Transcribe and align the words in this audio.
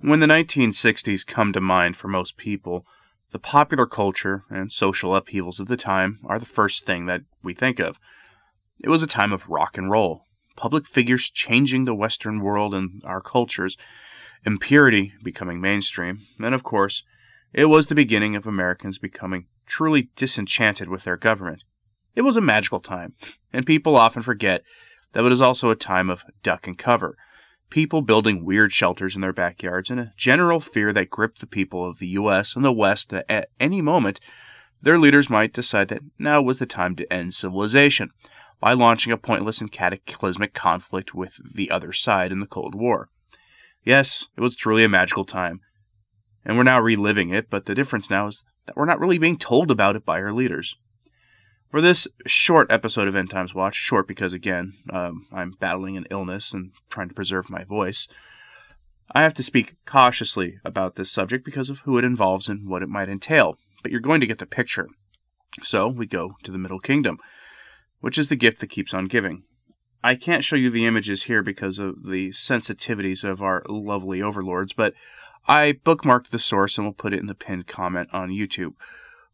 When 0.00 0.20
the 0.20 0.26
1960s 0.28 1.26
come 1.26 1.52
to 1.52 1.60
mind 1.60 1.96
for 1.96 2.06
most 2.06 2.36
people, 2.36 2.86
the 3.32 3.40
popular 3.40 3.84
culture 3.84 4.44
and 4.48 4.70
social 4.70 5.16
upheavals 5.16 5.58
of 5.58 5.66
the 5.66 5.76
time 5.76 6.20
are 6.24 6.38
the 6.38 6.46
first 6.46 6.86
thing 6.86 7.06
that 7.06 7.22
we 7.42 7.52
think 7.52 7.80
of. 7.80 7.98
It 8.78 8.90
was 8.90 9.02
a 9.02 9.08
time 9.08 9.32
of 9.32 9.48
rock 9.48 9.76
and 9.76 9.90
roll, 9.90 10.22
public 10.56 10.86
figures 10.86 11.28
changing 11.28 11.84
the 11.84 11.96
Western 11.96 12.38
world 12.38 12.76
and 12.76 13.02
our 13.04 13.20
cultures, 13.20 13.76
impurity 14.46 15.14
becoming 15.24 15.60
mainstream, 15.60 16.20
and 16.40 16.54
of 16.54 16.62
course, 16.62 17.02
it 17.52 17.64
was 17.64 17.88
the 17.88 17.96
beginning 17.96 18.36
of 18.36 18.46
Americans 18.46 18.98
becoming 18.98 19.46
truly 19.66 20.10
disenchanted 20.14 20.88
with 20.88 21.02
their 21.02 21.16
government. 21.16 21.64
It 22.14 22.22
was 22.22 22.36
a 22.36 22.40
magical 22.40 22.78
time, 22.78 23.14
and 23.52 23.66
people 23.66 23.96
often 23.96 24.22
forget 24.22 24.62
that 25.12 25.24
it 25.24 25.28
was 25.28 25.42
also 25.42 25.70
a 25.70 25.76
time 25.76 26.08
of 26.08 26.22
duck 26.44 26.68
and 26.68 26.78
cover, 26.78 27.16
people 27.70 28.02
building 28.02 28.44
weird 28.44 28.72
shelters 28.72 29.14
in 29.14 29.20
their 29.20 29.32
backyards, 29.32 29.90
and 29.90 30.00
a 30.00 30.12
general 30.16 30.60
fear 30.60 30.92
that 30.92 31.10
gripped 31.10 31.40
the 31.40 31.46
people 31.46 31.86
of 31.86 31.98
the 31.98 32.08
U.S. 32.08 32.56
and 32.56 32.64
the 32.64 32.72
West 32.72 33.10
that 33.10 33.26
at 33.28 33.50
any 33.60 33.80
moment 33.80 34.20
their 34.80 34.98
leaders 34.98 35.28
might 35.28 35.52
decide 35.52 35.88
that 35.88 36.02
now 36.18 36.40
was 36.40 36.58
the 36.60 36.66
time 36.66 36.94
to 36.96 37.12
end 37.12 37.34
civilization 37.34 38.10
by 38.60 38.72
launching 38.72 39.12
a 39.12 39.16
pointless 39.16 39.60
and 39.60 39.72
cataclysmic 39.72 40.54
conflict 40.54 41.14
with 41.14 41.40
the 41.54 41.70
other 41.70 41.92
side 41.92 42.32
in 42.32 42.40
the 42.40 42.46
Cold 42.46 42.74
War. 42.74 43.08
Yes, 43.84 44.26
it 44.36 44.40
was 44.40 44.56
truly 44.56 44.84
a 44.84 44.88
magical 44.88 45.24
time, 45.24 45.60
and 46.44 46.56
we're 46.56 46.64
now 46.64 46.80
reliving 46.80 47.30
it, 47.30 47.50
but 47.50 47.66
the 47.66 47.74
difference 47.74 48.10
now 48.10 48.26
is 48.26 48.44
that 48.66 48.76
we're 48.76 48.84
not 48.84 49.00
really 49.00 49.18
being 49.18 49.38
told 49.38 49.70
about 49.70 49.96
it 49.96 50.04
by 50.04 50.20
our 50.20 50.32
leaders. 50.32 50.76
For 51.70 51.82
this 51.82 52.08
short 52.24 52.70
episode 52.70 53.08
of 53.08 53.14
End 53.14 53.28
Times 53.28 53.54
Watch, 53.54 53.74
short 53.74 54.08
because 54.08 54.32
again, 54.32 54.72
um, 54.90 55.26
I'm 55.30 55.52
battling 55.60 55.98
an 55.98 56.06
illness 56.10 56.54
and 56.54 56.70
trying 56.88 57.08
to 57.08 57.14
preserve 57.14 57.50
my 57.50 57.62
voice, 57.62 58.08
I 59.12 59.20
have 59.20 59.34
to 59.34 59.42
speak 59.42 59.76
cautiously 59.84 60.60
about 60.64 60.94
this 60.94 61.12
subject 61.12 61.44
because 61.44 61.68
of 61.68 61.80
who 61.80 61.98
it 61.98 62.04
involves 62.04 62.48
and 62.48 62.70
what 62.70 62.82
it 62.82 62.88
might 62.88 63.10
entail, 63.10 63.58
but 63.82 63.92
you're 63.92 64.00
going 64.00 64.20
to 64.22 64.26
get 64.26 64.38
the 64.38 64.46
picture. 64.46 64.88
So 65.62 65.88
we 65.88 66.06
go 66.06 66.36
to 66.42 66.50
the 66.50 66.56
Middle 66.56 66.80
Kingdom, 66.80 67.18
which 68.00 68.16
is 68.16 68.30
the 68.30 68.36
gift 68.36 68.60
that 68.60 68.70
keeps 68.70 68.94
on 68.94 69.04
giving. 69.04 69.42
I 70.02 70.14
can't 70.14 70.44
show 70.44 70.56
you 70.56 70.70
the 70.70 70.86
images 70.86 71.24
here 71.24 71.42
because 71.42 71.78
of 71.78 72.04
the 72.04 72.30
sensitivities 72.30 73.28
of 73.28 73.42
our 73.42 73.62
lovely 73.68 74.22
overlords, 74.22 74.72
but 74.72 74.94
I 75.46 75.74
bookmarked 75.84 76.30
the 76.30 76.38
source 76.38 76.78
and 76.78 76.86
will 76.86 76.94
put 76.94 77.12
it 77.12 77.20
in 77.20 77.26
the 77.26 77.34
pinned 77.34 77.66
comment 77.66 78.08
on 78.10 78.30
YouTube. 78.30 78.72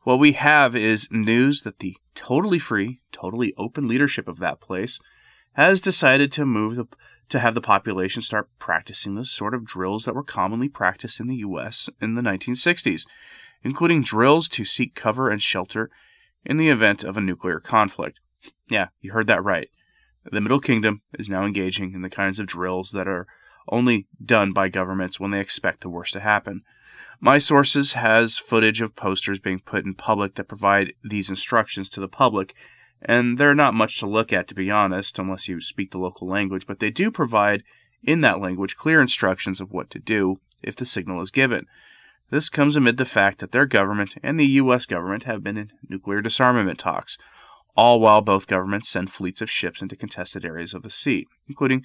What 0.02 0.18
we 0.18 0.32
have 0.32 0.74
is 0.74 1.08
news 1.12 1.62
that 1.62 1.78
the 1.78 1.96
totally 2.14 2.58
free, 2.58 3.00
totally 3.12 3.54
open 3.56 3.88
leadership 3.88 4.28
of 4.28 4.38
that 4.38 4.60
place 4.60 5.00
has 5.54 5.80
decided 5.80 6.32
to 6.32 6.44
move 6.44 6.76
the, 6.76 6.86
to 7.28 7.40
have 7.40 7.54
the 7.54 7.60
population 7.60 8.22
start 8.22 8.48
practicing 8.58 9.14
the 9.14 9.24
sort 9.24 9.54
of 9.54 9.64
drills 9.64 10.04
that 10.04 10.14
were 10.14 10.24
commonly 10.24 10.68
practiced 10.68 11.20
in 11.20 11.26
the 11.26 11.36
US 11.36 11.88
in 12.00 12.14
the 12.14 12.22
1960s, 12.22 13.02
including 13.62 14.02
drills 14.02 14.48
to 14.48 14.64
seek 14.64 14.94
cover 14.94 15.30
and 15.30 15.40
shelter 15.40 15.90
in 16.44 16.56
the 16.56 16.68
event 16.68 17.04
of 17.04 17.16
a 17.16 17.20
nuclear 17.20 17.60
conflict. 17.60 18.20
Yeah, 18.68 18.88
you 19.00 19.12
heard 19.12 19.26
that 19.28 19.44
right. 19.44 19.68
The 20.24 20.40
Middle 20.40 20.60
Kingdom 20.60 21.02
is 21.18 21.28
now 21.28 21.44
engaging 21.44 21.92
in 21.92 22.02
the 22.02 22.10
kinds 22.10 22.38
of 22.38 22.46
drills 22.46 22.90
that 22.90 23.08
are 23.08 23.26
only 23.68 24.06
done 24.24 24.52
by 24.52 24.68
governments 24.68 25.18
when 25.18 25.30
they 25.30 25.40
expect 25.40 25.80
the 25.80 25.88
worst 25.88 26.12
to 26.14 26.20
happen. 26.20 26.62
My 27.20 27.38
sources 27.38 27.94
has 27.94 28.38
footage 28.38 28.80
of 28.80 28.96
posters 28.96 29.38
being 29.38 29.60
put 29.60 29.84
in 29.84 29.94
public 29.94 30.34
that 30.34 30.48
provide 30.48 30.94
these 31.02 31.30
instructions 31.30 31.88
to 31.90 32.00
the 32.00 32.08
public, 32.08 32.54
and 33.00 33.38
they're 33.38 33.54
not 33.54 33.74
much 33.74 33.98
to 34.00 34.06
look 34.06 34.32
at 34.32 34.48
to 34.48 34.54
be 34.54 34.70
honest, 34.70 35.18
unless 35.18 35.48
you 35.48 35.60
speak 35.60 35.90
the 35.90 35.98
local 35.98 36.28
language, 36.28 36.66
but 36.66 36.80
they 36.80 36.90
do 36.90 37.10
provide 37.10 37.62
in 38.02 38.20
that 38.20 38.40
language 38.40 38.76
clear 38.76 39.00
instructions 39.00 39.60
of 39.60 39.70
what 39.70 39.90
to 39.90 39.98
do 39.98 40.40
if 40.62 40.76
the 40.76 40.86
signal 40.86 41.22
is 41.22 41.30
given. 41.30 41.66
This 42.30 42.48
comes 42.48 42.76
amid 42.76 42.96
the 42.96 43.04
fact 43.04 43.38
that 43.38 43.52
their 43.52 43.66
government 43.66 44.14
and 44.22 44.38
the 44.38 44.46
US 44.46 44.86
government 44.86 45.24
have 45.24 45.42
been 45.42 45.56
in 45.56 45.72
nuclear 45.88 46.20
disarmament 46.20 46.78
talks, 46.78 47.16
all 47.76 48.00
while 48.00 48.20
both 48.20 48.46
governments 48.46 48.88
send 48.88 49.10
fleets 49.10 49.40
of 49.40 49.50
ships 49.50 49.82
into 49.82 49.96
contested 49.96 50.44
areas 50.44 50.74
of 50.74 50.82
the 50.82 50.90
sea, 50.90 51.26
including 51.48 51.84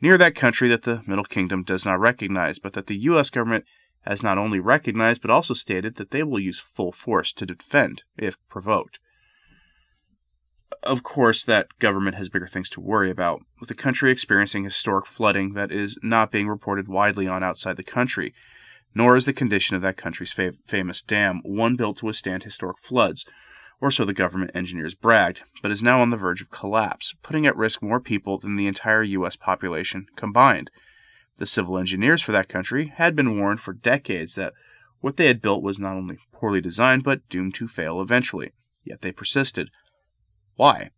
near 0.00 0.18
that 0.18 0.34
country 0.34 0.68
that 0.68 0.82
the 0.82 1.02
Middle 1.06 1.24
Kingdom 1.24 1.62
does 1.62 1.84
not 1.84 2.00
recognize, 2.00 2.58
but 2.58 2.72
that 2.72 2.86
the 2.86 2.98
U.S. 3.02 3.30
government 3.30 3.64
has 4.04 4.22
not 4.22 4.38
only 4.38 4.60
recognized 4.60 5.22
but 5.22 5.30
also 5.30 5.54
stated 5.54 5.96
that 5.96 6.10
they 6.10 6.22
will 6.22 6.40
use 6.40 6.58
full 6.58 6.92
force 6.92 7.32
to 7.32 7.46
defend 7.46 8.02
if 8.16 8.36
provoked. 8.48 8.98
Of 10.82 11.02
course, 11.02 11.42
that 11.44 11.78
government 11.78 12.16
has 12.16 12.28
bigger 12.28 12.46
things 12.46 12.68
to 12.70 12.80
worry 12.80 13.10
about, 13.10 13.40
with 13.58 13.68
the 13.68 13.74
country 13.74 14.10
experiencing 14.10 14.64
historic 14.64 15.06
flooding 15.06 15.54
that 15.54 15.72
is 15.72 15.98
not 16.02 16.30
being 16.30 16.48
reported 16.48 16.88
widely 16.88 17.26
on 17.26 17.42
outside 17.42 17.76
the 17.76 17.82
country, 17.82 18.34
nor 18.94 19.16
is 19.16 19.24
the 19.24 19.32
condition 19.32 19.76
of 19.76 19.82
that 19.82 19.96
country's 19.96 20.34
fav- 20.34 20.58
famous 20.66 21.00
dam 21.00 21.40
one 21.42 21.74
built 21.74 21.98
to 21.98 22.06
withstand 22.06 22.42
historic 22.42 22.78
floods, 22.78 23.24
or 23.80 23.90
so 23.90 24.04
the 24.04 24.12
government 24.12 24.50
engineers 24.54 24.94
bragged, 24.94 25.42
but 25.62 25.70
is 25.70 25.82
now 25.82 26.00
on 26.00 26.10
the 26.10 26.16
verge 26.16 26.42
of 26.42 26.50
collapse, 26.50 27.14
putting 27.22 27.46
at 27.46 27.56
risk 27.56 27.82
more 27.82 28.00
people 28.00 28.38
than 28.38 28.56
the 28.56 28.66
entire 28.66 29.02
U.S. 29.02 29.36
population 29.36 30.06
combined. 30.16 30.70
The 31.36 31.46
civil 31.46 31.78
engineers 31.78 32.22
for 32.22 32.32
that 32.32 32.48
country 32.48 32.92
had 32.94 33.16
been 33.16 33.38
warned 33.38 33.60
for 33.60 33.72
decades 33.72 34.34
that 34.36 34.52
what 35.00 35.16
they 35.16 35.26
had 35.26 35.42
built 35.42 35.62
was 35.62 35.78
not 35.78 35.96
only 35.96 36.18
poorly 36.32 36.60
designed, 36.60 37.02
but 37.02 37.28
doomed 37.28 37.54
to 37.56 37.68
fail 37.68 38.00
eventually. 38.00 38.52
Yet 38.84 39.02
they 39.02 39.12
persisted. 39.12 39.70
Why? 40.56 40.90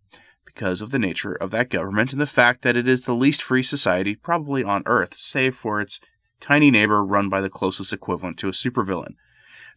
Because 0.45 0.81
of 0.81 0.91
the 0.91 0.99
nature 0.99 1.33
of 1.33 1.51
that 1.53 1.71
government 1.71 2.13
and 2.13 2.21
the 2.21 2.27
fact 2.27 2.63
that 2.63 2.77
it 2.77 2.87
is 2.87 3.05
the 3.05 3.15
least 3.15 3.43
free 3.43 3.63
society 3.63 4.15
probably 4.15 4.63
on 4.63 4.83
Earth, 4.87 5.15
save 5.17 5.55
for 5.55 5.81
its 5.81 6.01
tiny 6.41 6.71
neighbor 6.71 7.05
run 7.05 7.29
by 7.29 7.41
the 7.41 7.51
closest 7.51 7.93
equivalent 7.93 8.39
to 8.39 8.49
a 8.49 8.53
supervillain. 8.53 9.15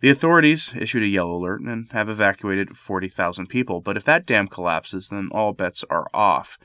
The 0.02 0.09
authorities 0.09 0.74
issued 0.78 1.03
a 1.03 1.08
yellow 1.08 1.36
alert 1.36 1.62
and 1.62 1.92
have 1.92 2.09
evacuated 2.09 2.78
40,000 2.78 3.48
people, 3.48 3.81
but 3.81 3.98
if 3.98 4.06
that 4.06 4.25
dam 4.25 4.48
collapses, 4.48 5.09
then 5.09 5.30
all 5.31 5.52
bets 5.53 5.84
are 5.90 6.08
off. 6.14 6.58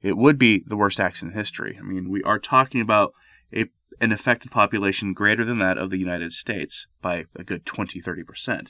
It 0.00 0.16
would 0.16 0.38
be 0.38 0.64
the 0.66 0.76
worst 0.76 0.98
accident 0.98 1.34
in 1.34 1.38
history. 1.38 1.78
I 1.78 1.82
mean, 1.82 2.10
we 2.10 2.22
are 2.24 2.40
talking 2.40 2.80
about 2.80 3.12
a, 3.54 3.66
an 4.00 4.12
affected 4.12 4.50
population 4.50 5.12
greater 5.12 5.44
than 5.44 5.58
that 5.58 5.78
of 5.78 5.90
the 5.90 5.98
United 5.98 6.32
States 6.32 6.86
by 7.00 7.24
a 7.36 7.44
good 7.44 7.64
20 7.66 8.00
30%. 8.00 8.68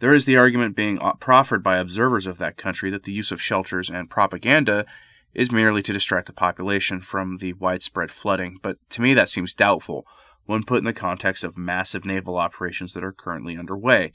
There 0.00 0.14
is 0.14 0.26
the 0.26 0.36
argument 0.36 0.76
being 0.76 0.98
proffered 1.18 1.62
by 1.62 1.78
observers 1.78 2.26
of 2.26 2.38
that 2.38 2.56
country 2.56 2.90
that 2.90 3.02
the 3.02 3.12
use 3.12 3.32
of 3.32 3.42
shelters 3.42 3.90
and 3.90 4.08
propaganda 4.08 4.86
is 5.34 5.50
merely 5.50 5.82
to 5.82 5.92
distract 5.92 6.26
the 6.26 6.32
population 6.32 7.00
from 7.00 7.38
the 7.38 7.52
widespread 7.54 8.10
flooding, 8.10 8.58
but 8.62 8.76
to 8.90 9.00
me 9.00 9.12
that 9.14 9.28
seems 9.28 9.54
doubtful 9.54 10.06
when 10.46 10.62
put 10.62 10.78
in 10.78 10.84
the 10.84 10.92
context 10.92 11.44
of 11.44 11.58
massive 11.58 12.04
naval 12.04 12.38
operations 12.38 12.94
that 12.94 13.04
are 13.04 13.12
currently 13.12 13.56
underway. 13.56 14.12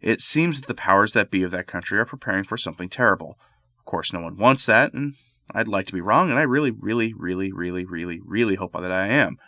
It 0.00 0.20
seems 0.20 0.60
that 0.60 0.66
the 0.66 0.74
powers 0.74 1.12
that 1.12 1.30
be 1.30 1.42
of 1.42 1.50
that 1.52 1.66
country 1.66 1.98
are 1.98 2.04
preparing 2.04 2.44
for 2.44 2.56
something 2.56 2.88
terrible. 2.88 3.38
Of 3.78 3.84
course, 3.84 4.12
no 4.12 4.20
one 4.20 4.36
wants 4.36 4.66
that, 4.66 4.92
and 4.92 5.14
I'd 5.54 5.68
like 5.68 5.86
to 5.86 5.92
be 5.92 6.00
wrong, 6.00 6.30
and 6.30 6.38
I 6.38 6.42
really, 6.42 6.70
really, 6.70 7.12
really, 7.12 7.52
really, 7.52 7.84
really, 7.84 8.20
really 8.24 8.54
hope 8.56 8.72
that 8.72 8.90
I 8.92 9.08
am. 9.08 9.38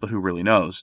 But 0.00 0.10
who 0.10 0.20
really 0.20 0.42
knows? 0.42 0.82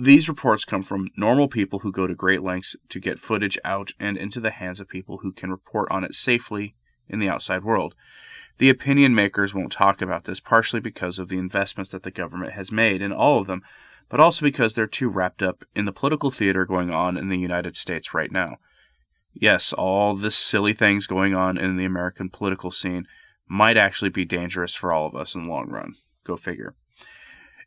These 0.00 0.28
reports 0.28 0.64
come 0.64 0.82
from 0.82 1.10
normal 1.16 1.48
people 1.48 1.80
who 1.80 1.92
go 1.92 2.06
to 2.06 2.14
great 2.14 2.42
lengths 2.42 2.76
to 2.88 3.00
get 3.00 3.18
footage 3.18 3.58
out 3.64 3.92
and 3.98 4.16
into 4.16 4.40
the 4.40 4.50
hands 4.50 4.80
of 4.80 4.88
people 4.88 5.18
who 5.18 5.32
can 5.32 5.50
report 5.50 5.90
on 5.90 6.04
it 6.04 6.14
safely 6.14 6.74
in 7.08 7.18
the 7.18 7.28
outside 7.28 7.64
world. 7.64 7.94
The 8.58 8.70
opinion 8.70 9.14
makers 9.14 9.54
won't 9.54 9.72
talk 9.72 10.00
about 10.00 10.24
this, 10.24 10.40
partially 10.40 10.80
because 10.80 11.18
of 11.18 11.28
the 11.28 11.38
investments 11.38 11.90
that 11.90 12.04
the 12.04 12.10
government 12.10 12.52
has 12.52 12.72
made 12.72 13.02
in 13.02 13.12
all 13.12 13.38
of 13.38 13.46
them, 13.46 13.62
but 14.08 14.20
also 14.20 14.44
because 14.44 14.74
they're 14.74 14.86
too 14.86 15.08
wrapped 15.08 15.42
up 15.42 15.64
in 15.74 15.84
the 15.84 15.92
political 15.92 16.30
theater 16.30 16.64
going 16.64 16.90
on 16.90 17.16
in 17.18 17.28
the 17.28 17.38
United 17.38 17.76
States 17.76 18.14
right 18.14 18.32
now. 18.32 18.56
Yes, 19.34 19.74
all 19.74 20.16
this 20.16 20.36
silly 20.36 20.72
things 20.72 21.06
going 21.06 21.34
on 21.34 21.58
in 21.58 21.76
the 21.76 21.84
American 21.84 22.30
political 22.30 22.70
scene 22.70 23.06
might 23.48 23.76
actually 23.76 24.10
be 24.10 24.24
dangerous 24.24 24.74
for 24.74 24.92
all 24.92 25.06
of 25.06 25.14
us 25.14 25.34
in 25.34 25.44
the 25.44 25.48
long 25.48 25.68
run. 25.68 25.94
Go 26.24 26.36
figure. 26.36 26.74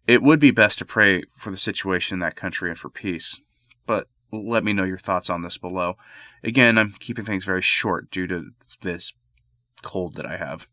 It 0.08 0.22
would 0.24 0.40
be 0.40 0.52
best 0.52 0.80
to 0.80 0.86
pray 0.86 1.24
for 1.36 1.52
the 1.52 1.58
situation 1.58 2.16
in 2.16 2.20
that 2.20 2.36
country 2.36 2.70
and 2.70 2.78
for 2.78 2.90
peace. 2.90 3.40
But 3.86 4.08
let 4.31 4.64
me 4.64 4.74
know 4.74 4.84
your 4.84 4.98
thoughts 4.98 5.30
on 5.30 5.42
this 5.42 5.58
below. 5.58 5.96
Again, 6.44 6.78
I'm 6.78 6.96
keeping 7.00 7.26
things 7.26 7.46
very 7.46 7.62
short 7.62 8.12
due 8.12 8.28
to 8.28 8.52
this 8.81 9.14
cold 9.81 10.16
that 10.16 10.26
I 10.26 10.38
have. 10.38 10.68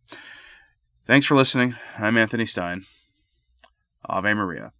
Thanks 1.06 1.26
for 1.26 1.36
listening. 1.36 1.76
I'm 1.98 2.16
Anthony 2.16 2.46
Stine. 2.46 2.84
Ave 4.08 4.34
Maria. 4.34 4.72